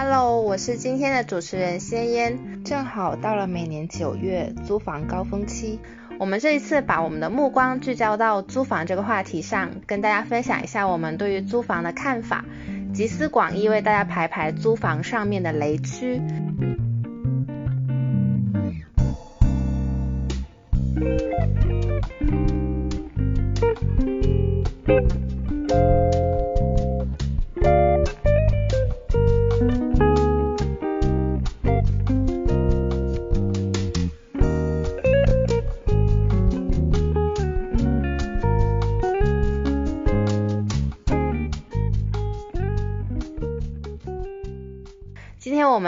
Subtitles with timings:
[0.00, 2.62] Hello，我是今天的主持人仙烟。
[2.64, 5.80] 正好到了每年九月租房高峰期，
[6.20, 12.44] 我们这一次把我们的目光聚焦到租房这个话题上，跟大家分享一下我们对于租房的看法，
[12.94, 16.22] 集思广益为大家排排租房上面的雷区。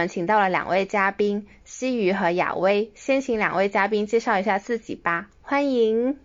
[0.01, 2.91] 们请到了两位嘉宾，西鱼和雅薇。
[2.95, 6.17] 先请两位嘉宾介绍一下自己吧，欢迎。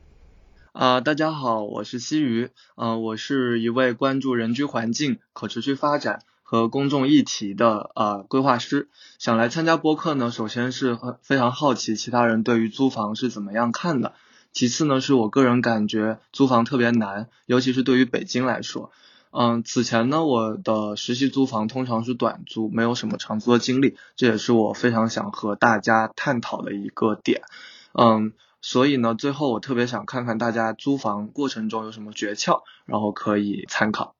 [0.71, 8.87] 啊，大家好，我是西鱼，嗯，我是一位关注人居环境、可持续发展和公众议题的呃规划师。
[9.19, 14.13] 想来参加播客呢，首先是很非常好奇其他人对于租房是怎么样看的，
[14.53, 18.93] 其次呢是我个人感觉租房特别难，尤其是对于北京来说。
[19.37, 27.41] 嗯，此前呢，我的实习租房通常是短租，没有什么长租的经历，这也是我非常想和大家探讨的一个点。
[27.91, 34.15] 嗯，所以呢，最后我特别想看看大家租房过程中有什么诀窍，然后可以参考。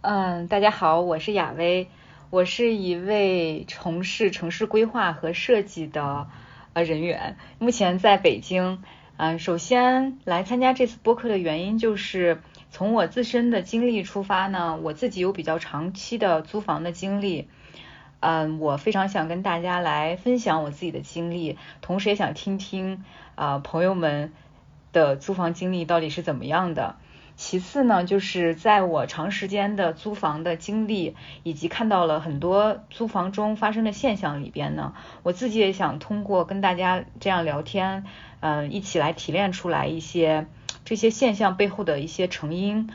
[0.00, 1.90] 嗯，大家好，我是雅薇，
[2.30, 6.28] 我是一位从事城市规划和设计的
[6.72, 8.82] 呃人员，目前在北京。
[9.18, 12.40] 嗯，首先来参加这次播客的原因就是。
[12.70, 17.48] 从我自身的经历出发呢，我自己有比较长期的租房的经历，
[18.20, 23.04] 嗯，我非常想跟大家来分享我自己的经历，同时也想听听
[23.34, 24.32] 啊朋友们
[24.92, 26.94] 的租房经历到底是怎么样的。
[27.34, 38.04] 其次呢，就是在我长时间的租房的经历以及看到了很多租房中发生的现象里边呢，我自己也想通过跟大家这样聊天，
[38.40, 40.46] 嗯，一起来提炼出来一些。
[40.90, 42.90] 这些现象背后的一些成因，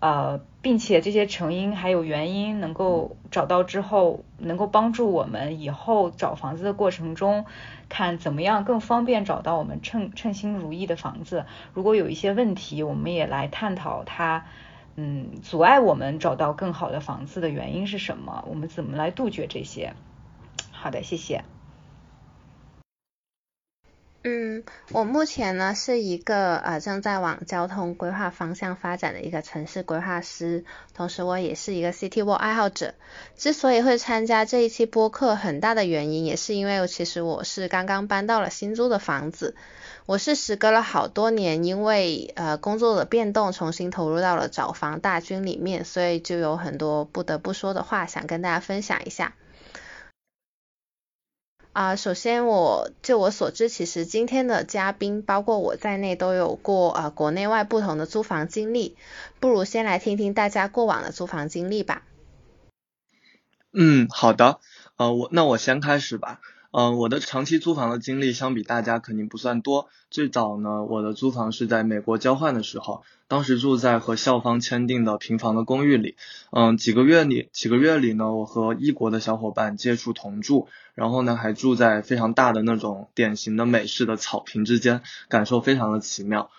[0.00, 7.44] 呃，并且这些成因还有原因能够找到之后，能够帮助我们以后找房子的过程中，
[7.90, 11.44] 看怎么样更方便找到我们称称心如意的房子。
[11.74, 14.46] 如果有一些问题，我们也来探讨它，
[14.96, 18.42] 嗯，阻碍我们找到更好的房子的原因是什么？
[18.48, 19.92] 我们怎么来杜绝这些？
[20.72, 21.44] 好的，谢谢。
[24.26, 30.64] 嗯，我目前呢是一个呃正在往交通规划方向发展的一个城市规划师，
[30.94, 32.94] 同时我也是一个 City Walk 爱好者。
[33.36, 39.54] 之所以会参加这一期播客，很大的原因也是因为其实我是刚刚搬到了新租的房子，
[40.06, 49.34] 我是时隔了好多年，因为呃工作的变动，重新投入到了找房大军里面，所以就有很多不得不说的话想跟大家分享一下。
[51.74, 58.96] 啊，首先我就我所知，其实今天的嘉宾包括我在内都有过啊国内外不同的租房经历，
[59.40, 62.04] 不如先来听听大家过往的租房经历吧。
[63.72, 64.60] 嗯，好的，
[64.96, 66.40] 呃我那我先开始吧。
[66.76, 69.88] 嗯，我的长期租房的经历相比大家肯定不算多。
[70.10, 76.16] 最早呢，我的租房是在美国交换的时候，当时住在和校方签订的平房的公寓里。
[76.50, 86.50] 嗯，几个月里，几个月里呢，我和异国的小伙伴接触同住，然后呢，还住在非常大的那种典型的美式的草坪之间，感受非常的奇妙。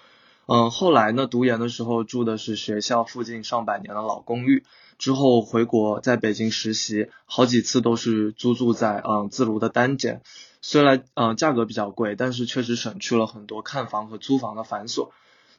[0.45, 4.63] 嗯，后来呢，读研的时候住的是学校附近上百年的老公寓。
[4.97, 10.21] 之后回国，在北京实习，好几次都是租住在嗯自如的单间，
[10.61, 15.09] 虽然嗯价格比较贵，但是确实省去了很多看房和租房的繁琐。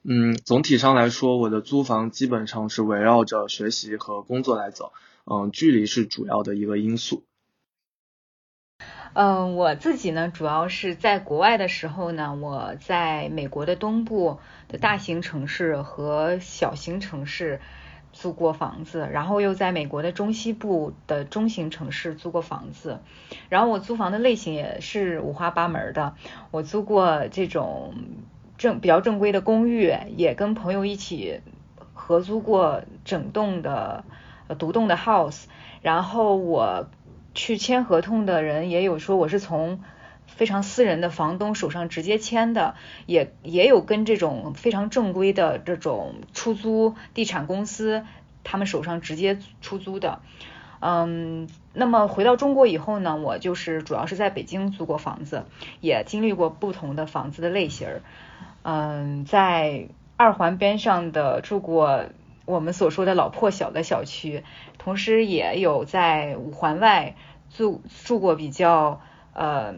[0.03, 4.93] 嗯，总体上来说，我的租房基本上是围绕着学习和工作来走，
[5.25, 7.25] 嗯，距离是主要的一个因素。
[9.15, 14.39] 嗯，我自己呢，主要是在国外的时候呢，我在美国的东部
[14.69, 17.60] 的大型城市和小型城市。
[18.16, 23.01] 租过房子，然后又在美国的中西部的中型城市租过房子，
[23.51, 26.15] 然后我租房的类型也是五花八门的。
[26.51, 27.95] 我租过这种
[28.57, 31.42] 正比较正规的公寓，也跟朋友一起
[31.92, 34.04] 合租过整栋的
[34.59, 35.45] 独栋的 house。
[35.83, 36.89] 然后我
[37.34, 39.83] 去签合同的人也有说我是从
[40.36, 48.04] 非常私人的房东手上直接签的，也也有跟这种非常正规的这种出租地产公司
[48.44, 50.21] 他们手上直接出租的。
[50.78, 55.47] 嗯，那么回到中国以后呢，我就是主要是在北京租过房子，
[55.80, 58.03] 也经历过不同的房子的类型儿。
[58.62, 59.88] 嗯，在
[60.18, 62.04] 二环边上的住过
[62.44, 64.44] 我们所说的老破小的小区，
[64.77, 67.16] 同时也有在五环外
[67.56, 69.00] 住住过比较
[69.33, 69.74] 呃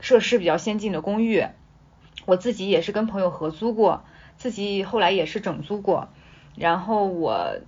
[0.00, 1.46] 设施比较先进的公寓。
[2.24, 4.04] 我自己也是跟朋友合租过，
[4.36, 6.08] 自己后来也是整租过。
[6.56, 7.58] 然后我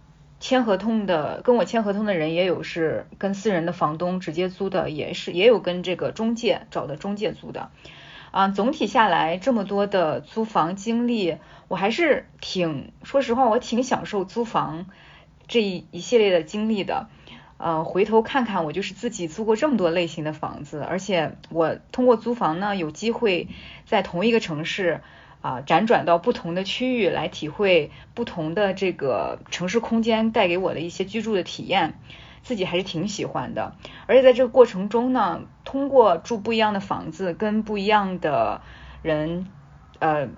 [0.40, 7.70] 签合同的，跟我签合同的人也有是跟私人的房东直接租的，也是也有跟这个中介找的中介租的。
[8.30, 11.38] 啊，总体下来这么多的租房经历，
[11.68, 14.86] 我还是挺，说实话，我挺享受租房
[15.46, 17.08] 这一一系列的经历的。
[17.58, 23.48] 呃，回头看看，我就是自己租过这么多类型的房子，而且我通过租房呢，有机会
[23.84, 25.00] 在同一个城市
[25.42, 31.98] 啊，辗转到不同的区域来体会不同的这个城市空间带给我的一些居住的体验。
[32.40, 33.74] 自己还是挺喜欢的，
[34.06, 38.62] 而且在这个过程中呢，通过住不一样的房子，跟不一样的
[39.02, 39.48] 人，
[39.98, 40.28] 呃，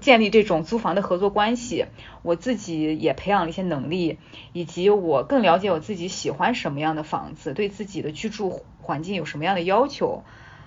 [0.00, 1.86] 建立这种租房的合作关系，
[2.22, 4.18] 我自己也培养了一些能力，
[4.52, 10.24] 以及我更了解我自己喜欢什么样的房子，对自己的居住环境有什么样的要求，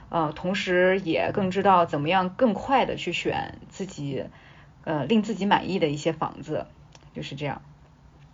[0.10, 4.26] 呃，同时也更知道怎么样更快的去选自己，
[4.84, 6.66] 呃，令自己满意的一些房子，
[7.14, 7.62] 就是这样。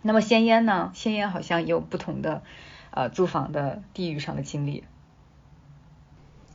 [0.02, 0.92] 那么仙烟呢？
[0.94, 2.42] 仙烟好像也有不同的
[2.90, 4.84] 呃租房的地域上的经历。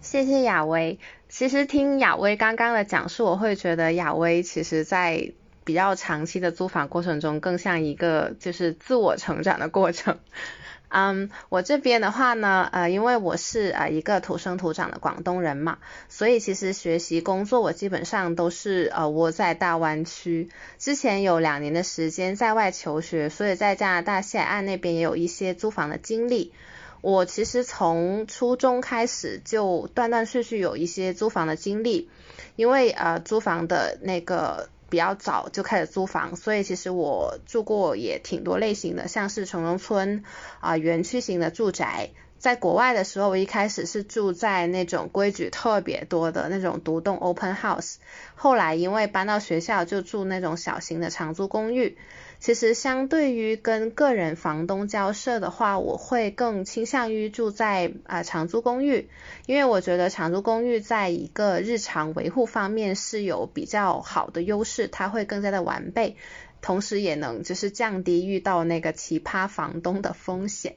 [0.02, 1.00] 谢谢亚薇。
[1.28, 5.32] 其实听亚薇刚刚的讲述，我会觉得亚薇其实在
[5.64, 10.18] 比较长期的租房过程中，更像一个就是自我成长的过程。
[10.92, 20.50] 嗯，我这边的话呢，呃，因为我是呃一个土生土长的广东人嘛，所以其实学习工作我基本上都是呃窝在大湾区。
[20.80, 26.54] 之前有两年的时间在外求学，所以在加拿大西海岸那边也有一些租房的经历。
[27.02, 32.10] 我其实从初中开始就断断续续有一些租房的经历，
[32.56, 34.70] 因为呃租房的那个。
[34.92, 40.24] 比较早就开始租房，所以其实我住过也挺多类型的，像是城中村
[40.62, 42.10] 啊、园区型的住宅。
[42.40, 47.98] 在国外的时候，我一开始是住在那种规矩特别多的那种独栋 open house，
[48.34, 51.96] 后来因为搬到学校就住那种小型的长租公寓。
[52.40, 59.10] 其实相对于跟个人房东交涉的话，我会更倾向于住在啊长租公寓，
[59.46, 66.16] 因为我觉得长租公寓在一个日常维护方面是有比较好的优势，它会更加的完备，
[66.62, 70.76] 同时也能就是降低遇到那个奇葩房东的风险。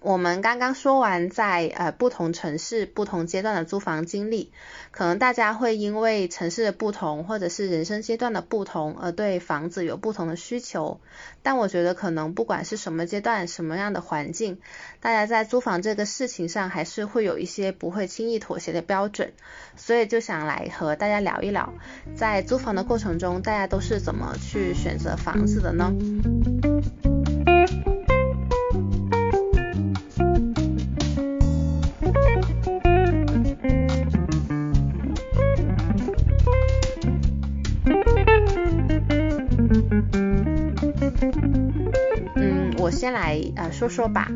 [0.00, 4.50] 我们刚刚说完在呃不同城市不同阶段的租房经历，
[4.90, 11.00] 可能大家会因为城市的不同或者是人生阶段的不同而对房子有不同的需求。
[11.42, 14.58] 但我觉得可能不管是什么阶段什么样的环境，
[15.00, 19.34] 大家在租房这个事情上还是会有一些不会轻易妥协的标准。
[19.76, 21.74] 所以就想来和大家聊一聊，
[22.16, 25.92] 在租房的过程中，大家都是怎么去选择房子的呢？
[43.00, 44.30] 先来呃说说吧，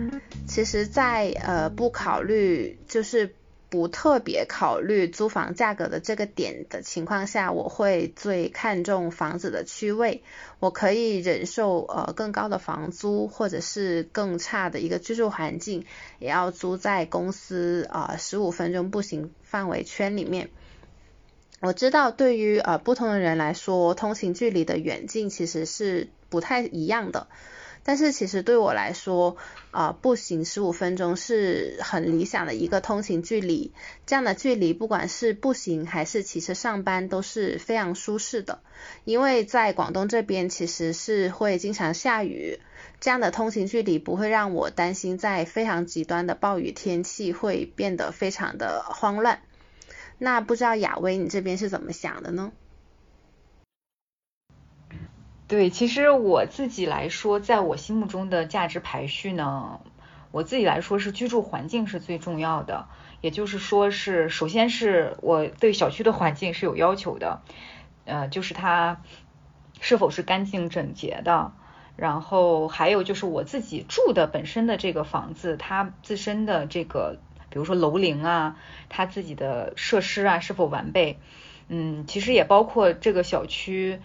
[0.46, 3.36] 其实，在呃不考虑就是
[3.68, 10.22] 不特别考虑租房价格的这个点的情况下，我会最看重房子的区位。
[10.60, 15.84] 我可以忍受呃更高的房租，或者是更差的一个居住环境，
[16.18, 20.48] 也要租在公司啊十五分钟步行范围圈里面。
[21.60, 27.26] 我知道对于呃不同的人来说，通行距离的远近其实是不太一样的。
[27.84, 29.36] 但是其实对我来说，
[29.70, 33.72] 啊，步行十五分钟是很理想的一个通勤距离。
[34.06, 38.60] 这样的距离，不管是步行还是骑车上班，都是非常舒适的。
[39.04, 42.58] 因为在广东这边，其实是会经常下雨，
[43.00, 49.40] 这样的通勤距离不会让我担心在非常极端的暴雨天气会变得非常的慌乱。
[50.16, 52.52] 那不知道亚薇你这边是怎么想的呢？
[55.46, 59.80] 对，其实我自己来说，在我心目中的价值排序呢，
[60.30, 62.88] 我自己来说是居住环境是最重要的，
[63.20, 67.42] 也就是说是，首先是我对小区的环境是有要求的，
[68.06, 69.02] 呃，就是它
[69.80, 71.52] 是否是干净整洁的，
[71.94, 77.18] 然后还有就是我自己住的本身的这个房子，它自身的这个，
[77.50, 78.56] 比如说楼龄啊，
[78.88, 81.18] 它自己的设施啊是否完备，
[81.68, 84.00] 嗯，其实也包括这个小区。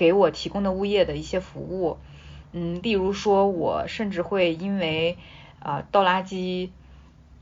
[0.00, 1.98] 给我提供的物业的一些服务，
[2.52, 5.18] 嗯，例如说，我甚至会因为
[5.58, 6.70] 啊倒垃圾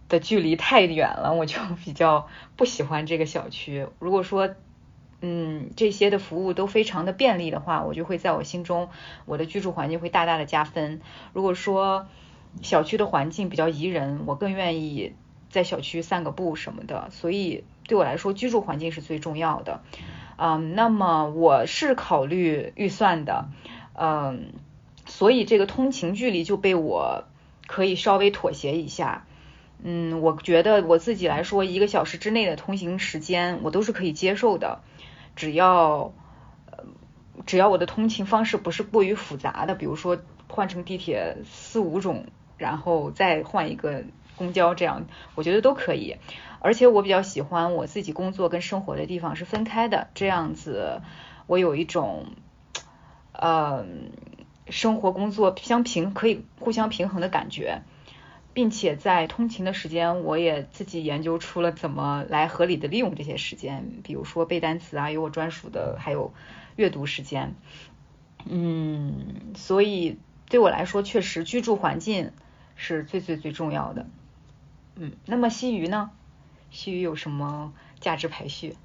[0.08, 3.86] 的距离太远了，我就 比较不喜欢这个小区。
[4.00, 4.56] 如果说
[5.20, 8.88] 嗯，这些的服务都非常的便利的话，我就会在我心中，
[9.24, 11.00] 我的居住环境会大大的加分。
[11.32, 12.08] 如果说
[12.62, 15.12] 小区的环境比较宜人，我更愿意
[15.48, 17.10] 在小区散个步什么的。
[17.12, 19.80] 所以对我来说，居住环境是最重要的。
[20.38, 23.49] 嗯那么我是考虑预算的，
[23.95, 24.52] 嗯，
[25.04, 27.25] 所以这个通勤距离就被我
[27.66, 29.26] 可以稍微妥协一下。
[29.83, 34.80] 嗯，我觉得我自己来说，一个小时之内的通行时间，我都是可以接受的。
[35.37, 36.12] 只要，
[37.47, 40.18] 只要我的通勤方式不是过于复杂的，比如说
[40.49, 42.26] 换成地铁四五种，
[42.57, 44.02] 然后再换一个
[44.38, 46.16] 公交，这样我觉得都可以。
[46.61, 51.02] 而且我比较喜欢我自己工作跟生活的地方是分开的，这样子
[51.47, 52.26] 我有一种，
[53.33, 53.85] 呃，
[54.71, 57.83] 生活工作相平可以互相平衡的感觉。
[58.54, 66.33] 并且在通勤的时间，我也自己研究出了怎么来合理的利用这些时间，比如说背单词啊，有我专属的，还有
[66.75, 67.54] 阅读时间。
[68.47, 70.18] 嗯，所以
[70.49, 72.33] 对我来说，确实居住环境
[72.75, 74.07] 是最最最重要的。
[74.98, 76.10] 嗯，那么西鱼呢？
[76.70, 78.76] 西鱼有什么价值排序？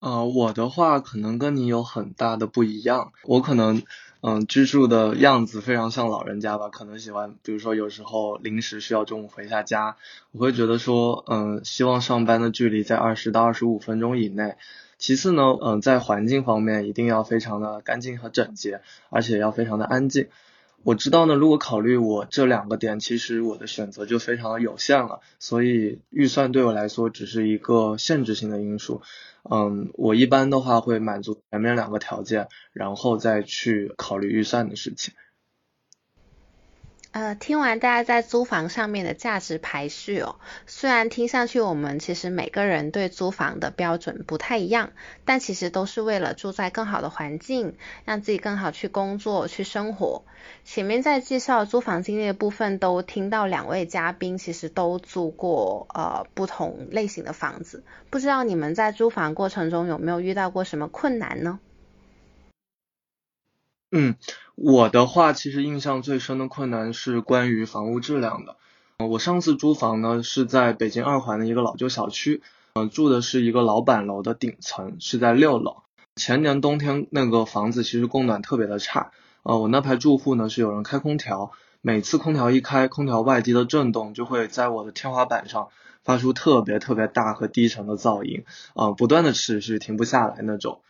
[0.00, 3.82] 呃，我的话可能跟你有很大的不一样，我可能。
[4.24, 9.96] 嗯，居住的样子非常像老人家吧，可能喜欢，比如说有时候临时需要中午回一下家，
[10.30, 14.54] 我会觉得说，嗯，希望上班的距离在二十到二十五分钟以内。
[14.96, 20.28] 其次呢，嗯，在环境方面一定要非常的干净和整洁，而且要非常的安静。
[20.84, 29.02] 我知道呢，如果考虑我这两个点，其实我的选择就非常的有限了，所以预算对我来说只是一个限制性的因素。
[29.48, 35.14] 嗯，我一般的话会满足前面两个条件，然后再去考虑预算的事情。
[37.12, 44.92] 呃，听完大家在租房上面的价值排序哦，虽然听上去我们其实每个人对租房的标准不太一样，
[45.26, 47.76] 但其实都是为了住在更好的环境，
[48.06, 50.24] 让自己更好去工作、去生活。
[50.64, 61.60] 前面在介绍租房经历的部分，都听到两位嘉宾其实都租过呃不同类型的房子，不知道你们在租房过程中有没有遇到过什么困难呢？
[63.94, 64.16] 嗯，
[64.54, 68.56] 我的话其实印象最深的困难是关于房屋质量的。
[68.98, 72.42] 我上次租房呢是在北京二环的一个老旧小区，
[72.74, 75.78] 嗯，住的是一个老板楼的顶层，是在六楼。
[76.14, 79.10] 前年冬天那个房子其实供暖特别的差，
[79.42, 85.68] 呃，我那排住户呢是有人开空调，每次空调一开，空调外机的震动就会在我的天花板上
[86.04, 88.44] 发出特别特别大和低沉的噪音，
[88.74, 90.82] 啊，不断的持续停不下来那种。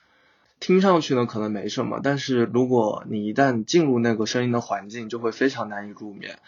[0.63, 6.39] 听上去呢可能没什么，但是如果你一旦进入那个声音的环境，就会非常难以入眠。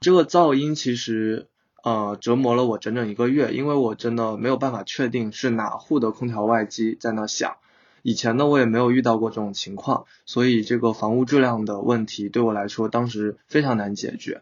[0.00, 1.48] 这个噪音其实
[1.82, 7.58] 呃折磨了我整整一个月，因为我真的没有办法确定是哪户的空调外机在那响。
[8.00, 14.40] 以前呢我也没有遇到过这种情况，所以这个房屋质量的问题对我来说当时非常难解决。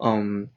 [0.00, 0.48] 嗯。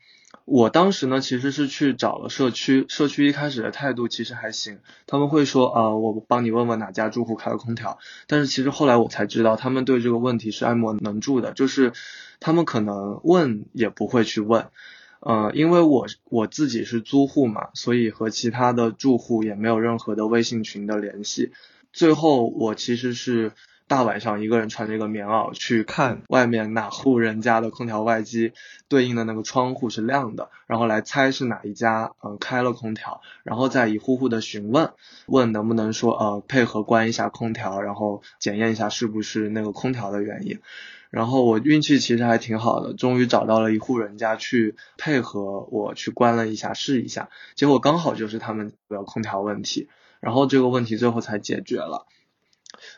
[0.52, 8.00] 我当时呢，其实是去找了社区，社区一开始的态度其实还行，他们会说啊，我帮你问问哪家住户开了空调。
[8.28, 11.94] 但是其实后来我才知道，他们对这个问题是爱莫能助的，就是
[12.42, 14.68] 他们可能问也不会去问，
[15.22, 21.54] 呃，因为我我自己是租户嘛，所以和其他的住户也没有任何的微信群的联系。
[21.94, 23.54] 最后我其实是。
[23.92, 28.54] 大晚上一个人穿着一个棉袄去看外面哪户人家的空调外机
[28.88, 34.94] 对应的那个窗户是亮的，然后来猜是哪一家嗯开了空调，然后再一户户的询问，
[35.26, 40.62] 问能不能说呃配合关一下空调，然后检验一下是不是那个空调的原因。
[41.10, 49.90] 然后我运气其实还挺好的，终于找到了一户人家去配合我去关了一下试一下，结果刚好就是他们的空调问题，
[50.22, 52.08] 然后这个问题最后才解决了。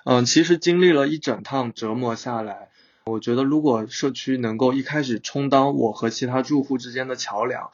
[0.05, 2.69] 嗯，其实经历了一整趟折磨下来，
[3.05, 7.71] 我觉得如果社区能够一开始充当我和其他住户之间的桥梁，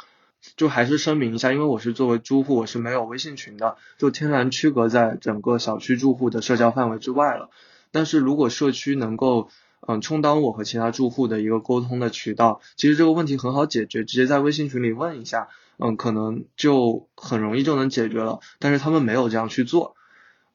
[0.56, 7.50] 就还是声明一下，因为我是作为租户，我是没有微信群的，就天然区隔在整个小区住户的社交范围之外了。
[7.92, 9.50] 但是如果社区能够
[9.88, 18.40] 嗯充当我和其他住户的一个沟通的渠道，其实这个问题很好解决，直接在微信群里问一下，嗯，可能就很容易就能解决了。
[18.60, 19.96] 但是他们没有这样去做。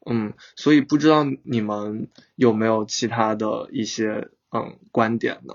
[0.07, 5.55] 嗯，所以不知道你们有没有其他的一些嗯观点呢？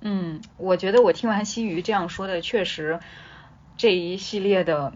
[0.00, 3.00] 嗯，我觉得我听完西鱼这样说的，确实
[3.76, 4.92] 这一系列的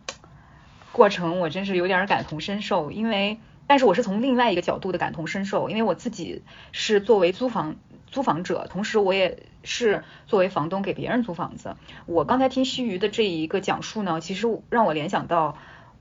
[0.92, 2.92] 过程，我真是有点感同身受。
[2.92, 11.76] 因为，但是我是从另外一个角度的感同身受，因为我自己是作为租房租房者，同时我也是作为房东给别人租房子。
[12.06, 15.58] 我刚才听西鱼的这一个讲述呢，其实让我联想到。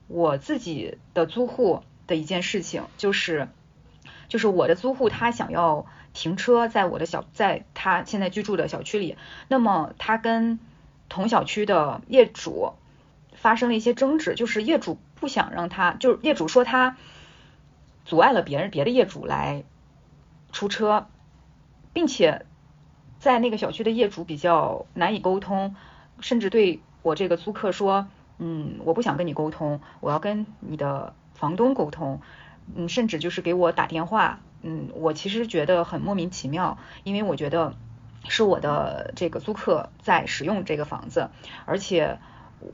[0.08, 3.48] 我自己的租户的一件事情，就是
[4.28, 9.16] 就是我的租户他想要停车在我的小在他现在居住的小区里，
[9.48, 10.58] 那么他跟
[11.08, 12.72] 同小区的业主
[13.34, 16.96] 发生了一些争执，就是业主不想让他，就是业主说他
[18.04, 19.64] 阻碍了别人别的业主来
[20.52, 21.06] 出车，
[21.92, 22.46] 并且
[23.18, 25.74] 在那个小区的业主比较难以沟通，
[26.20, 32.20] 甚至对我这个租客说，嗯，我不想跟你沟通，我要跟你的房东沟通，
[32.74, 37.74] 嗯，甚至就是给我打电话，嗯，我其实觉得很莫名其妙，因为我觉得。
[38.28, 41.30] 是我的这个租客在使用这个房子，
[41.64, 42.18] 而且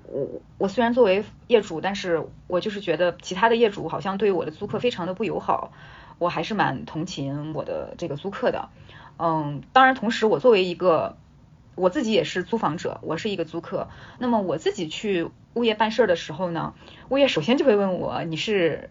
[0.07, 5.71] 我我虽然作为业主，但是我就是觉得其他的业主好像对我的租客非常的不友好，
[6.19, 8.71] 我还是蛮同情我的这个租客的。
[9.19, 11.19] 嗯，当然同时我作为一个
[11.75, 13.89] 我自己也是租房者，我是一个租客，
[14.19, 16.75] 那么我自己去物业办事儿的时候呢，
[17.09, 18.91] 物业首先就会问我你是。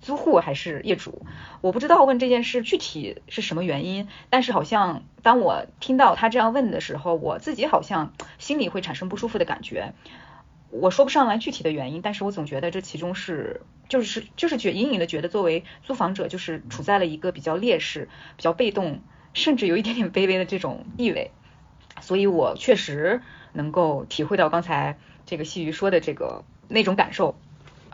[0.00, 1.24] 租户还是业主，
[1.62, 9.94] 我不知道问这件事具体是什么原因，但是好像当我听到他这样问的时候，我自己好像心里会产生不舒服的感觉。
[10.68, 19.00] 我说不上来具体的原因，但是我总觉得这其中是就是就是觉隐隐的觉得作为租房者就是处在了一个比较劣势、比较被动，
[19.32, 21.30] 甚至有一点点卑微的这种地位。
[22.00, 23.22] 所以我确实
[23.52, 27.34] 能够体会到刚才这个细鱼说的这个那种感受。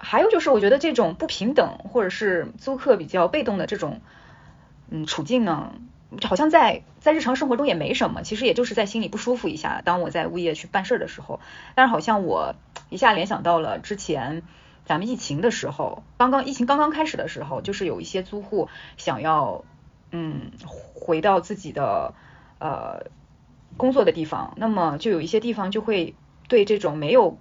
[0.02, 4.00] 还有就是，我觉得这种不平等，或者是租客比较被动的这种
[4.88, 5.74] 嗯处境呢，
[6.24, 9.82] 好像在在日常生活中也没什么，其实也就是在心里不舒服一下。
[9.84, 11.40] 当我在物业去办事的时候，
[11.74, 12.54] 但是好像我
[12.88, 14.42] 一下联想到了之前
[14.86, 19.64] 咱们疫情的时候，刚刚疫情刚刚开始的时候，就是有一些租户想要
[20.12, 22.14] 嗯回到自己的
[22.58, 23.04] 呃
[23.76, 26.14] 工作的地方，那么就有一些地方就会
[26.48, 27.38] 对这种没有。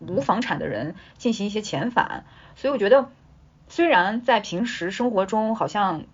[0.00, 3.10] 无房产的人进行一些遣返，所以我觉得，
[3.66, 6.04] 虽然在平时生活中，好像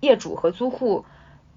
[0.00, 1.04] 业主和租户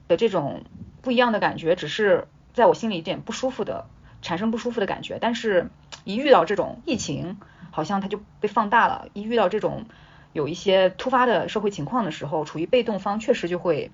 [0.10, 0.66] 的这种
[1.02, 3.86] 不一样的感觉，只是在我心里一点不舒服的，
[4.22, 5.70] 产生不舒服的感觉，但是
[6.04, 7.38] 一遇到这种疫情，
[7.72, 9.08] 好像它就被放大了。
[9.14, 9.86] 一遇到这种
[10.34, 13.92] 有一些突发的社会情况的时候，处于被动方，确实就会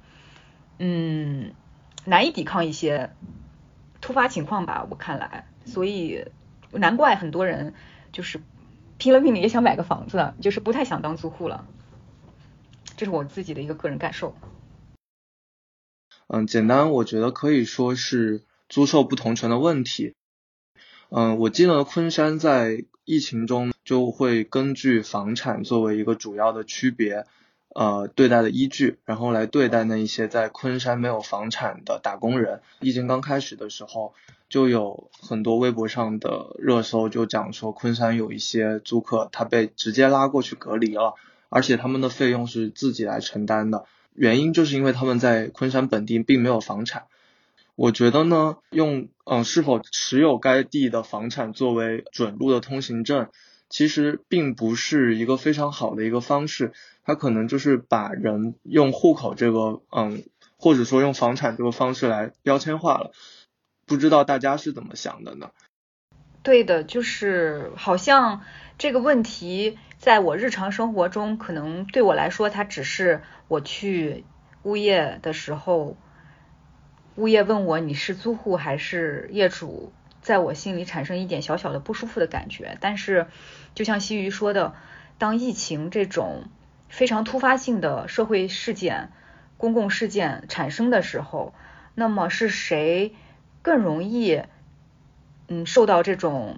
[0.79, 1.53] 嗯
[2.05, 3.12] 难以抵抗一些
[4.01, 4.88] 突发情况吧。
[4.89, 6.25] 我看来，所以。
[6.73, 7.73] 难怪很多人
[8.12, 8.41] 就是
[8.97, 11.65] 拼了命的也想买个房子，就是不太想当租户了。
[12.97, 14.36] 这是我自己的一个个人感受。
[16.27, 20.13] 嗯，简单，我觉得可以说是租售不同权的问题。
[21.07, 27.25] 嗯，我记得昆山在疫情中就会根据房产作为一个主要的区别
[27.77, 32.61] 呃对待的依据，然后来对待那一些在昆山没有房产的打工人。
[32.81, 34.13] 疫情刚开始的时候。
[34.49, 41.15] 就有很多微博上的热搜就讲说，昆山有一些租客他被直接拉过去隔离了，
[41.49, 47.07] 而且他们的费用是自己来承担的，原因就是因为他们在昆山本地并没有房产。
[47.75, 53.27] 我觉得呢，用嗯是否持有该地的房产作为准入的通行证，
[53.69, 56.71] 其实并不是一个非常好的一个方式，
[57.03, 60.23] 它可能就是把人用户口这个嗯
[60.58, 63.12] 或者说用房产这个方式来标签化了。
[63.86, 65.51] 不知道大家是怎么想的呢？
[66.43, 68.41] 对的，就是好像
[68.77, 74.23] 这个问题在我日常生活中，可能对我来说，它只是我去
[74.63, 75.97] 物业的时候，
[77.15, 79.91] 物业问我你是租户还是业主，
[80.27, 82.77] 在我心里产生一点小小的不舒服的感觉。
[82.81, 83.27] 但是，
[83.75, 84.75] 就像西鱼说的，
[85.17, 86.43] 当疫情这种
[86.89, 89.13] 非常突发性的社会事件、
[89.55, 91.53] 公共事件产生的时候，
[91.95, 93.13] 那么是谁？
[93.61, 94.41] 更容易，
[95.47, 96.57] 嗯，受到这种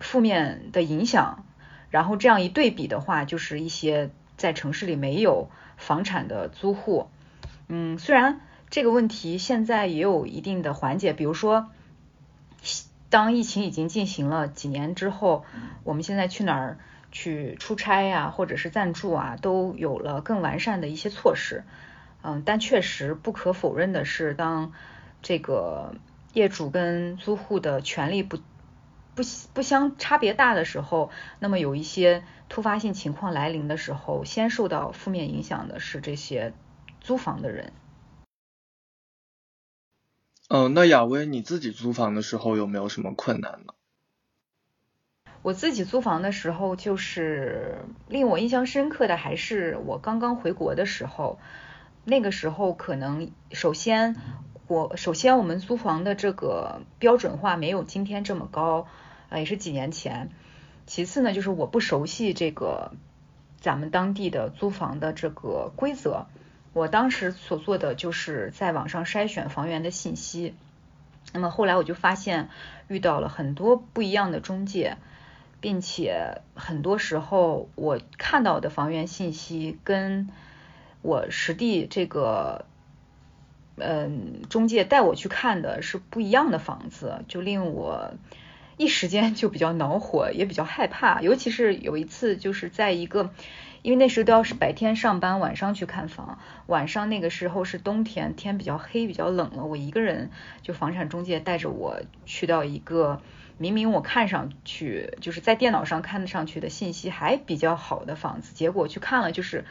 [0.00, 1.46] 负面的影响。
[1.90, 7.06] 然后这样一对比的话，就是一些在城市里没有房产的租户，
[7.68, 11.70] 嗯，虽然这个问题现在也有一定的缓解，比如说，
[13.14, 15.44] 当疫情已经进行了几年之后，
[15.84, 16.78] 我们现在去哪儿
[17.12, 21.62] 去出差呀，或者是暂住啊，都有了更完善的一些措施。
[22.22, 24.72] 嗯，但确实不可否认的是，当
[25.22, 25.94] 这个。
[26.32, 28.38] 业主跟租户的权利不
[29.14, 29.22] 不
[29.52, 36.52] 不相差别大的时候，那么有一些突发性情况来临的时候，先受到负面影响的是这些
[37.00, 37.72] 租房的人。
[40.48, 43.74] 嗯，那亚薇，你自己租房的时候有没有什么困难呢？
[45.42, 47.78] 我自己租房的时候，就是
[48.08, 51.38] 令我印象深刻的还是我刚刚回国的时候，
[52.04, 54.16] 那个时候可能首先。
[54.66, 58.88] 我首先，我们租房的这个标准化没有今天这么高，
[59.28, 60.30] 呃，也是几年前。
[60.86, 62.92] 其次呢，就是我不熟悉这个
[63.60, 66.28] 咱们当地的租房的这个规则。
[66.74, 70.54] 我当时所做的就是在网上筛选房源的信息。
[71.32, 72.50] 那么后来我就发现
[72.88, 74.98] 遇到了很多不一样的中介，
[75.62, 80.28] 并且很多时候我看到的房源信息跟
[81.00, 82.66] 我实地这个
[83.76, 88.12] 嗯中介带我去看的是不一样的房子，就令我。
[88.76, 93.30] 一时间就比较恼火，也比较害怕，尤其是有一次就是在一个，
[93.84, 100.30] 因为那时候都要是白天上班，晚上去看房，晚上那个时候是冬天，天比较黑，比较冷了，我一个人
[100.62, 103.20] 就房产中介带着我去到一个
[103.58, 109.66] 明明我看上去就是在电脑上看上去的信息还比较好的房子，结果去看了就是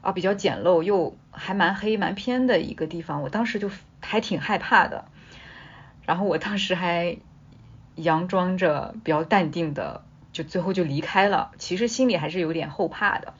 [0.00, 3.70] 啊比较简陋又还蛮黑蛮偏的一个地方，我当时就
[4.00, 5.04] 还挺害怕的，
[6.04, 7.16] 然后我当时还。
[7.94, 11.52] 佯装着比较淡定的，就最后就离开了。
[11.58, 13.34] 其实心里还是有点后怕的。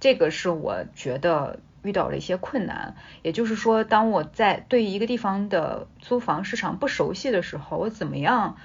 [0.00, 2.96] 这个是我觉得遇到了一些困难。
[3.22, 8.56] 也就是说，当我在对一个地方的租房市场不熟悉的时候，我怎么样，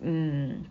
[0.00, 0.64] 嗯，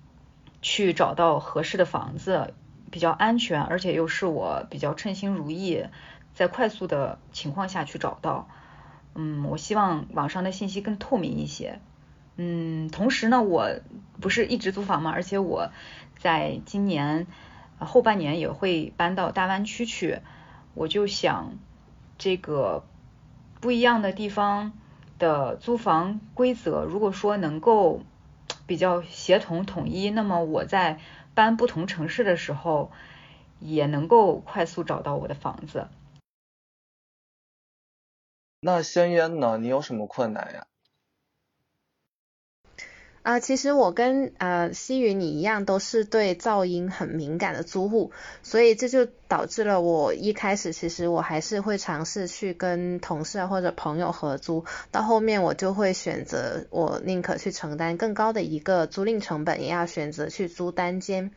[0.62, 2.54] 去找到合适的房子，
[2.92, 5.86] 比较安全，而且又是我比较称心如意，
[6.34, 8.48] 在快速的情况下去找到。
[9.16, 11.80] 嗯，我希望网上的信息更透明一些。
[12.38, 13.70] 嗯，同时呢，我
[14.22, 15.72] 不是一直租房嘛，而且我
[16.20, 17.28] 在今年
[17.80, 20.20] 后半年也会搬到大湾区去，
[20.74, 21.58] 我就想
[22.18, 22.84] 这个
[23.62, 24.74] 不一样的地方
[25.18, 28.02] 的租房规则，如果说能够
[28.68, 31.00] 比较协同统一，那么我在
[31.34, 32.92] 搬不同城市的时候，
[33.60, 35.88] 也能够快速找到我的房子。
[38.62, 39.58] 那香烟呢？
[39.58, 40.68] 你有什么困难呀？
[43.22, 48.12] 啊，其实我跟呃西云你一样，都是对噪音很敏感的租户，
[48.44, 61.32] 所以这就导致了我一开始其实我还是会尝试去跟同事啊或者朋友合租，到后面我就会选择我宁可去承担更高的一个租赁成本，也要选择去租单间，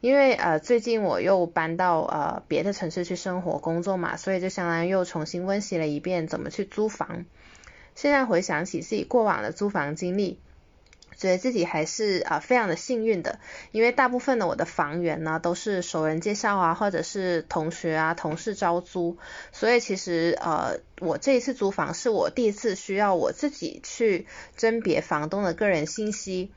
[0.00, 7.26] 因为呃最近我又搬到呃别的城市去生活工作嘛，所以就相当于又重新温习了一遍怎么去租房。
[7.96, 10.38] 现在回想起自己过往的租房经历。
[11.16, 13.38] 觉得自己还是啊非常的幸运的，
[13.72, 19.16] 因为大部分的我的房源呢都是熟人介绍啊，或者是同学啊同事招租，
[19.52, 24.26] 所以其实呃我这一次租房是我第一次需要我自己去
[24.56, 26.52] 甄别房东的个人信息，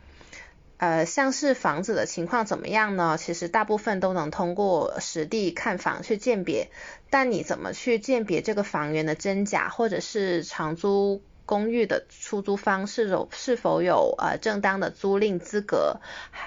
[0.78, 3.18] 呃像是房子的情况怎么样呢？
[3.18, 6.70] 其实大部分都能通过实地看房去鉴别，
[7.10, 11.22] 但你怎么去鉴别这个房源的真假，或者是长租？
[11.50, 16.00] 公寓的出租方是否是否有呃正当的租赁资格，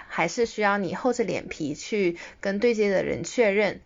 [0.07, 3.81] 还是需要你厚着脸皮去跟对接的人确认。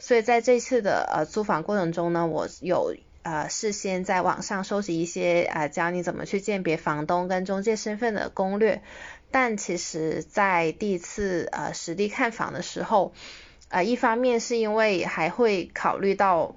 [0.00, 8.82] 所以在这次的呃租房过程中呢，我有呃事先在网上收集一些呃教你怎么去鉴别房东跟中介身份的攻略。
[9.30, 13.12] 但其实，在第一次呃实地看房的时候，
[13.68, 16.56] 呃一方面是因为还会考虑到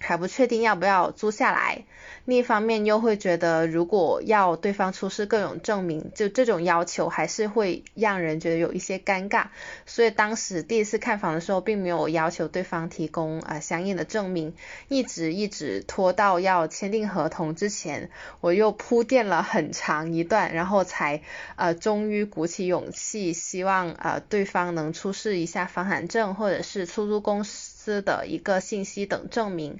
[0.00, 1.84] 还不确定要不要租下来。
[2.24, 9.46] 另一方面又会觉得，如果要对方出示各种证明，就这种要求还是会让人觉得有一些尴尬。
[9.86, 14.54] 所以当时第一次看房的时候，并没有要求对方提供啊相应的证明，
[14.88, 21.22] 一直一直拖到要签订合同之前，我又铺垫了很长一段，然后才
[21.54, 29.78] 呃终于鼓起勇气，希望呃对方能出示一下房产证或者是出租公司的一个信息等证明。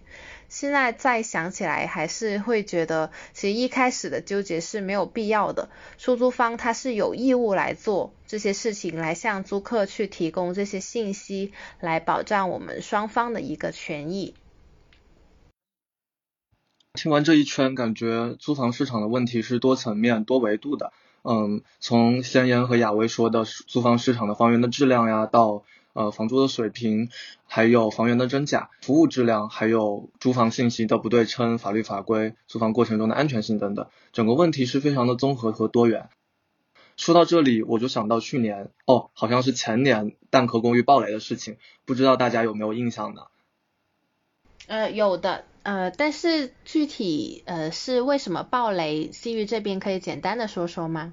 [0.48, 5.68] 现在再想起来，还是会觉得，其实一开始的纠结是没有必要的。
[5.98, 14.34] 出租方他是有义务来做这些事情，来向租客去提供这些信息，来保障我们双方的一个权益。
[16.94, 20.92] 听完这一圈，感觉租房市场的问题是多层面、多维度的。
[21.28, 25.64] 嗯，从先言和亚薇说的租房市场的房源的质量呀，到
[25.96, 27.08] 呃，房租的水平，
[27.46, 36.10] 还有房源的真假、服务质量，还有租房信息的不对称、法律法规、租房过程中的安全性等等，整个问题是非常的综合和多元。
[36.98, 43.22] 说到这里，我就想到去年，哦，好像是前年蛋壳公寓爆雷的事情，不知道大家有没有印象呢？
[44.66, 51.12] 呃，有的，呃，但是具体呃是为什么爆雷，西域这边可以简单的说说吗？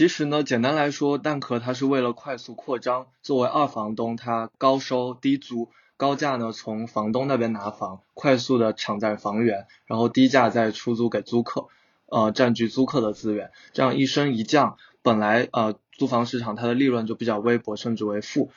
[0.00, 11.66] 其实呢，简单来说，蛋壳它是为了快速扩张，作为二房东，他高收低租，高价呢从房东那边拿房，快速的抢占房源，然后低价再出租给租客，
[12.06, 18.50] 呃，占据租客的资源，这样一升一降，本来呃租房市场它的利润就比较微薄，甚至为负。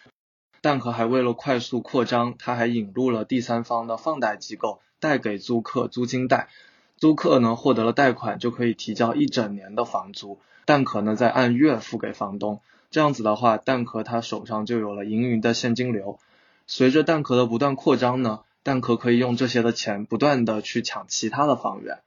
[0.61, 6.47] 蛋壳还为了快速扩张，它还引入了第三方的放贷机构，贷给租客租金贷，
[6.95, 10.39] 租客呢获得了贷款，就可以提交一整年的房租。
[10.65, 16.19] 蛋壳呢再按月付给房东，这样子的话，蛋壳它手上就有了盈余的现金流。
[16.67, 21.99] 随着蛋壳的不断扩张呢，蛋壳可以用这些的钱不断的去抢其他的房源。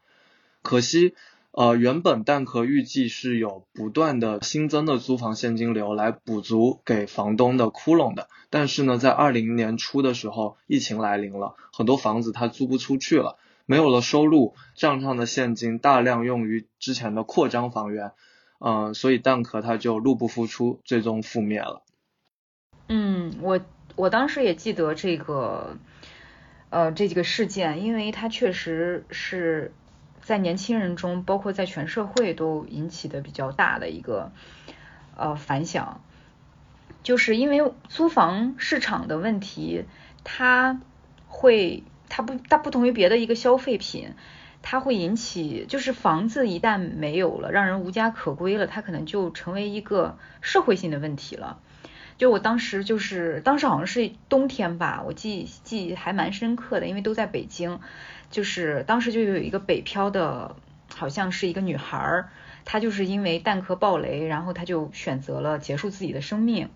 [0.62, 1.14] 可惜，
[1.50, 18.12] 呃，原本蛋壳预计是有不断的新增的租房现金流来补足给房东的窟窿的，但是呢，在二零年初的时候，疫情来临了，很多房子它租不出去了，没有了收入，账上的现金大量用于之前的扩张房源。
[18.58, 21.82] 嗯，所以蛋壳它就入不敷出，最终覆灭了。
[22.88, 23.60] 嗯，我
[23.96, 25.76] 我当时也记得这个，
[26.70, 29.72] 呃，这几个事件，因为它确实是
[30.22, 34.32] 在年轻人中，包括在全社会都引起的比较大的一个
[35.16, 36.00] 呃反响，
[37.02, 39.84] 就是因为租房市场的问题，
[40.24, 40.80] 它
[41.28, 44.14] 会它不它不同于别的一个消费品。
[44.62, 51.60] 它会引起，就是房子一旦没有了，让人无家可归了，它可能就成为一个社会性的问题了。
[52.18, 57.78] 就我当时就是，当时好像是冬天吧，我记记忆还蛮深刻的，因为都在北京，
[58.30, 60.56] 就是当时就有一个北漂的，
[60.94, 62.30] 好像是一个女孩儿，
[62.64, 66.70] 她就是因为蛋壳爆雷，然后她就选择了结束自己的生命。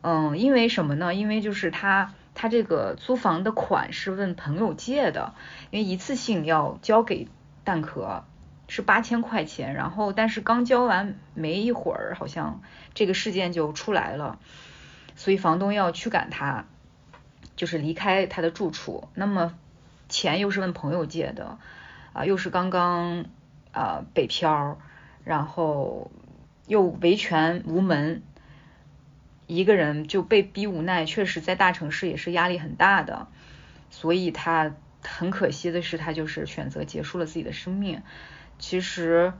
[0.00, 1.14] 嗯，因为什么呢？
[1.14, 2.12] 因为就是她。
[2.34, 5.34] 他这个租房的款是问朋友借的，
[5.70, 7.28] 因为一次性要交给
[7.62, 8.24] 蛋壳
[8.68, 12.60] 是八千块钱，然后但是刚交完没一会儿，好像
[12.92, 14.38] 这个事件就出来了，
[15.14, 16.64] 所以房东要驱赶他，
[17.54, 19.08] 就是离开他的住处。
[19.14, 19.54] 那么
[20.08, 21.58] 钱又是问朋友借的，
[22.12, 23.26] 啊，又是刚刚
[23.72, 24.78] 啊北漂，
[25.22, 26.10] 然后
[26.66, 28.22] 又维权无门。
[29.46, 33.28] 一个人就被逼无奈，确实在大城市也是压力很大的，
[33.90, 38.02] 所以他很可惜的是，他就是选择结束了自己的生命。
[38.58, 39.32] 其实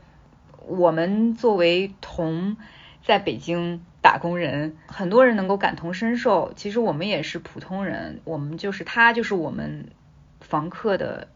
[0.67, 2.57] 我们作为同
[3.03, 6.53] 在北京打工人，很多人能够感同身受。
[6.55, 9.91] 其实我们也是普通人，我们就是他就是我们
[10.41, 11.29] 房客的。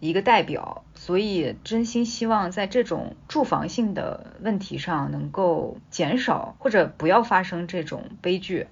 [0.00, 8.68] 一个代表，所以真心希望在这种住房性的问题上能够减少或者不要发生这种悲剧。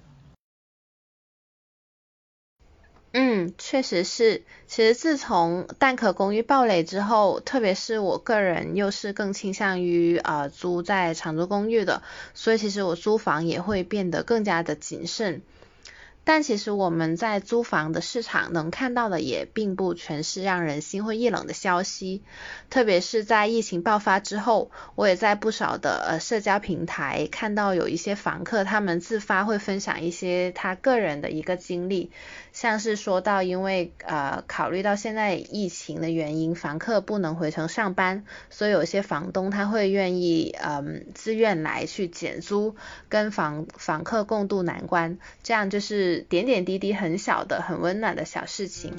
[3.13, 4.43] 嗯，确实是。
[4.67, 12.03] 其实自从蛋壳公寓爆雷之后，特别是我个人又是更倾向于啊租在长租公寓的，
[12.35, 15.41] 所以其实我租房也会变得更加的谨慎。
[16.27, 22.21] 但其实我们在租房的市场能看到的也并不全是让人心灰意冷的消息，
[22.69, 32.11] 特别是在疫情爆发之后，我也在不少的呃社交平台看到有一些房客他们自发会分享一些他个人的一个经历，
[32.51, 42.75] 像是说到因为呃考虑到现在疫情的原因，房客不能回城上班，所以有些房东他会愿意嗯自愿来去减租，
[43.07, 46.16] 跟房房客共度难关，这样就是。
[46.21, 48.93] 点点滴滴很小的、很温暖的小事情。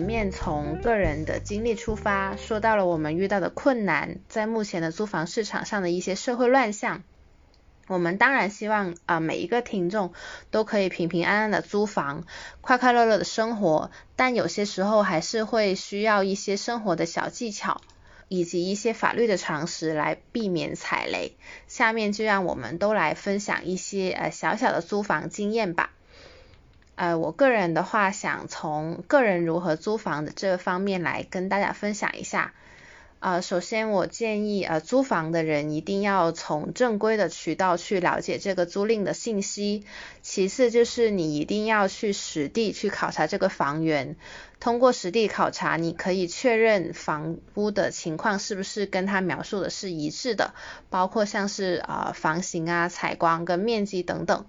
[0.00, 7.02] 面从个人的经历出发，说到了我们遇到的困难，在目前的租房市场上的一些社会乱象。
[7.86, 10.12] 我们当然希望啊每一个听众
[10.50, 12.24] 都可以平平安安的租房，
[12.60, 13.90] 快快乐乐的生活。
[14.14, 17.80] 但有些时候还是会需要一些生活的小技巧，
[18.28, 21.36] 以及一些法律的常识来避免踩雷。
[21.66, 25.90] 下面就让我们都来分享一些呃小小的租房经验吧。
[26.98, 32.54] 呃，我个人的话，想从个人如何租房的这方面来跟大家分享一下。
[33.20, 39.84] 呃，首先我建议呃租房的人一定要从正规的渠道去了解这个租赁的信息，
[40.22, 44.16] 其次就是你一定要去实地去考察这个房源，
[44.58, 50.52] 通过实地考察，你可以确认房屋的情况是不是跟他描述的是一致的，
[50.90, 54.46] 包括像是呃房型啊、采光跟面积等等。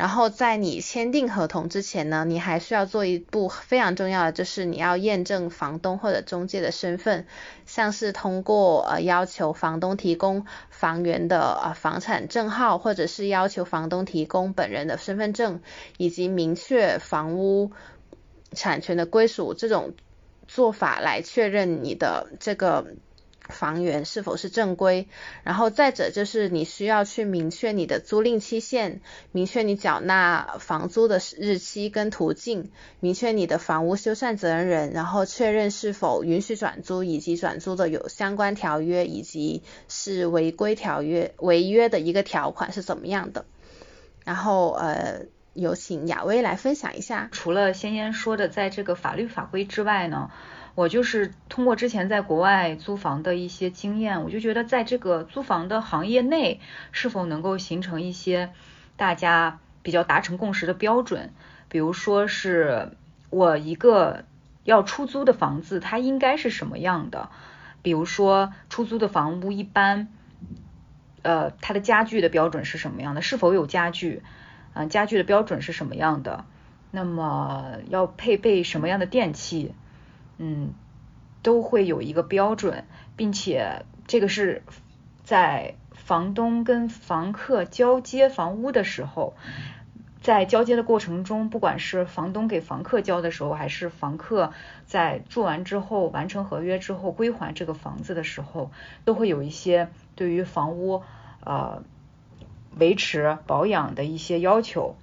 [0.00, 7.26] 然后在你签订合同之前呢，你还需要做一步非常重要的，就是你要验证房东或者中介的身份，
[7.66, 15.60] 像是通过呃要求房东提供房源的呃房产证号，或者是要求房东提供本人的身份证，
[15.98, 17.72] 以及明确房屋
[18.52, 19.92] 产权的归属这种
[20.48, 22.86] 做法来确认你的这个。
[23.50, 25.08] 房源是否是正规？
[25.42, 29.00] 然后再者就是你需要去明确你的租赁期限，
[29.32, 43.44] 明确你缴纳房租的日期跟途径，明确你的房屋修缮责任人，然后确认是否允许转租，以及转租的有相关条约，以及是违规条约违约的一个条款是怎么样的。
[44.24, 47.28] 然后呃，有请雅薇来分享一下。
[47.32, 50.30] 除了先先说的在这个法律法规之外呢？
[50.74, 56.60] 我就是通过之前在国外租房的一些经验，我就觉得在这个租房的行业内，
[56.92, 58.52] 是否能够形成一些
[58.96, 61.32] 大家比较达成共识的标准，
[61.68, 62.92] 比如说是
[63.30, 64.24] 我一个
[64.64, 67.28] 要出租的房子，它应该是什么样的？
[67.82, 70.08] 比如说出租的房屋一般，
[71.22, 73.22] 呃，它的家具的标准是什么样的？
[73.22, 74.22] 是否有家具？
[74.72, 76.44] 嗯，家具的标准是什么样的？
[76.92, 79.74] 那么要配备什么样的电器？
[80.42, 80.72] 嗯，
[81.42, 84.62] 都会有一个标准，并且这个是
[85.22, 89.34] 在房东跟房客交接房屋的时候，
[90.22, 94.54] 在交接的过程中，不管是房东给房客交的时候，还是房客
[94.86, 98.70] 在住完之后完成合约之后归还这个房子的时候，
[99.04, 101.02] 都会有一些对于房屋
[101.44, 101.82] 呃
[102.78, 104.96] 维持保养的一些要求。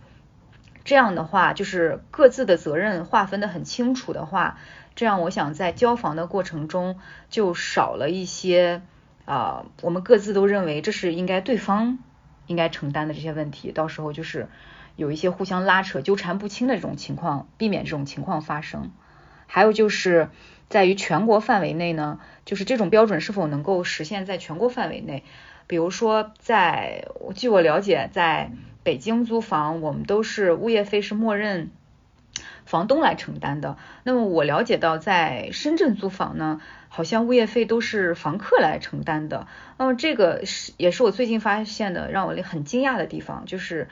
[0.84, 4.58] 这样的话，就是各自的责任划分的很清楚的话。
[4.98, 8.82] 这样，我想在交房的过程中就少了一些
[9.26, 12.00] 啊，我们各自都认为这是应该对方
[12.48, 14.50] 应该承担的这些问题，到时候就是
[14.96, 18.92] 有一些互相拉扯、纠缠不清的这种情况，避免这种情况发生。
[19.46, 20.30] 还有就是
[20.68, 25.24] 在于全国范围内呢，就是这种标准是否能够实现在全国范围内？
[25.68, 31.70] 比如说，在据我了解，在北京租房，我们都是物业费是默认。
[32.68, 33.78] 房东来承担的。
[34.04, 39.48] 那么我了解到，在深圳租房呢，好像物业费都是房客来承担的。
[39.78, 43.88] 那么这个是也是我最近发现的，让我很惊讶的地方，就是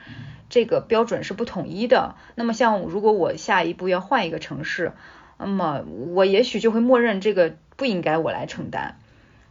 [0.50, 2.14] 这个标准是不统一的。
[2.34, 4.92] 那么像如果我下一步要换一个城市，
[5.38, 5.82] 那么
[6.14, 8.98] 我也许就会默认这个不应该我来承担。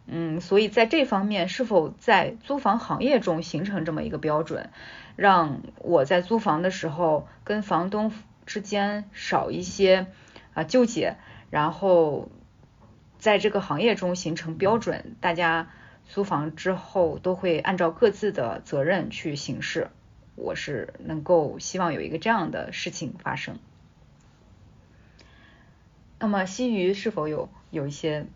[0.05, 4.69] 嗯，所以在这方面，是否在租房行业中形成这么一个标准，
[5.15, 8.11] 让我在租房的时候跟房东。
[8.45, 10.07] 之间少一些
[10.53, 11.17] 啊纠结，
[11.49, 12.29] 然后
[13.17, 15.69] 在这个行业中形成标准，大家
[16.07, 19.89] 租房之后都会按照各自的责任去行事。
[20.35, 23.57] 我是能够希望有一个这样的事情发生。
[26.19, 28.27] 那么西鱼是否有有一些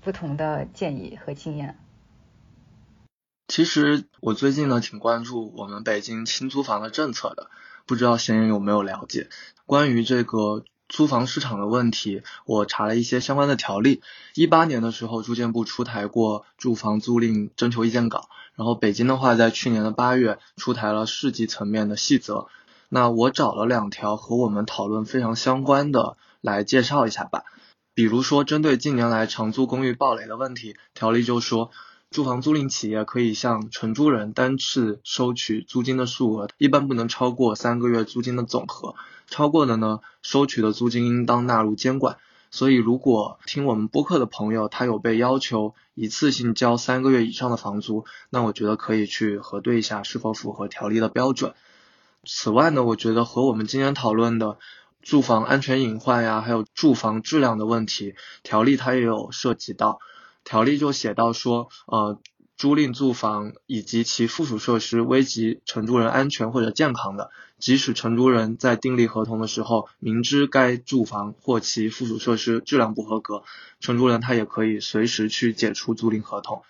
[0.00, 1.78] 不同的建议和经验？
[3.46, 7.50] 其实我最近呢挺关注我们北京新租房的政策的。
[7.86, 9.28] 不知道闲人有没有了解
[9.66, 12.22] 关于这个租房市场的问题？
[12.46, 14.02] 我查了一些相关的条例。
[14.34, 22.46] 一八年的时候，住建部出台过住房租赁征求意见稿，然后北京的话，在去年的八月出台了市级层面的细则。
[22.88, 27.44] 那我找了两条和我们讨论非常相关的来介绍一下吧。
[27.94, 31.70] 比如说，针对近年来长租公寓暴雷的问题，条例就说。
[32.14, 38.94] 住房租赁企业可以向承租人单次收取租金的数额，一般不能超过三个月租金的总和，
[39.26, 42.18] 超过的呢，收取的租金应当纳入监管。
[42.52, 51.54] 所以，如果听我们播客的朋友他有被要求一次性交三个月以上的房租，那我觉得可以去核对一下是否符合条例的标准。
[52.24, 54.58] 此外呢，我觉得和我们今天讨论的
[55.02, 59.98] 住房安全隐患呀，还有住房质量的问题，条例它也有涉及到。
[60.44, 62.20] 条例就写到说，呃，
[62.56, 73.42] 租赁住房以及其附属设施危及承租人安全或者健康的，即使承租人在订立合同的时候明知该住房或其附属设施质量不合格，
[73.80, 76.62] 承租人他也可以随时去解除租赁合同。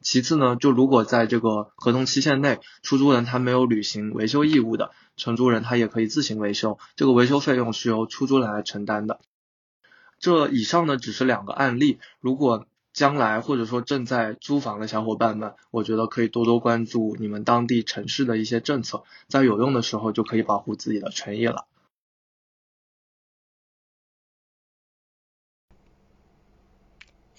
[0.00, 9.20] 其次呢，就如果在这个合同期限内，出租人他没有履行维修义务的，承租人他也可以自行维修，这个维修费用是由出租人来承担的。
[10.18, 21.66] 这以上呢只是两个案例，如果将来或者说正在租房的小伙伴们，我觉得可以多多关注你们当地城市的一些政策，在有用的时候就可以保护自己的权益了。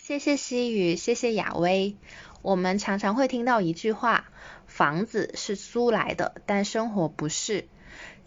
[0.02, 1.96] 谢谢西雨，谢谢雅薇。
[2.42, 4.26] 我们常常会听到一句话：
[4.68, 7.70] 房子是租来的，但生活不是。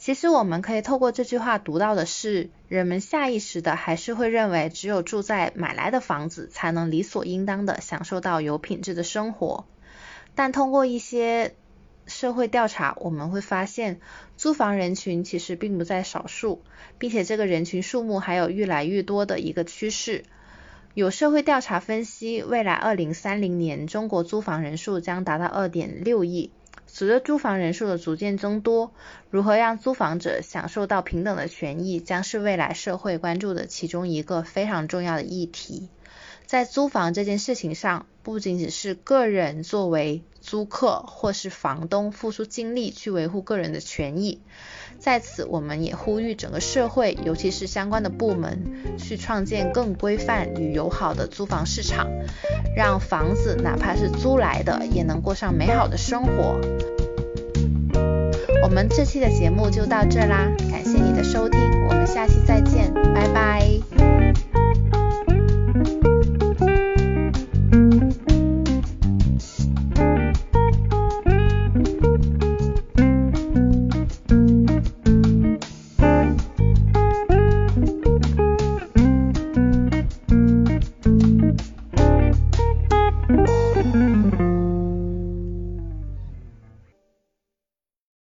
[0.06, 9.66] 其实我们可以透过这句话读到的是，人们下意识的还是会认为，只有住在买来的房子，才能理所应当的享受到有品质的生活。
[10.36, 11.56] 但通过一些
[12.06, 13.98] 社会调查，我们会发现，
[14.36, 16.62] 租房人群其实并不在少数，
[16.98, 20.22] 并且这个人群数目还有越来越多的一个趋势。
[20.94, 26.52] 有社会调查分析，未来二零三零年，中国租房人数将达到二点六亿。
[26.86, 28.92] 随着租房人数的逐渐增多，
[29.30, 35.88] 如何让租房者享受到平等的权益，将是未来社会关注的其中一个非常重要的议题。
[36.46, 44.40] 在租房这件事情上，不仅仅是个人作为租客或是房东付出精力去维护个人的权益，
[45.00, 52.08] 在此我们也呼吁整个社会，尤其是相关的部门，去创建更规范与友好的租房市场，
[52.76, 56.60] 让房子哪怕是租来的，也能过上美好的生活。
[58.62, 63.05] 我们这期的节目就到这啦，感谢你的收听，我们下期再见。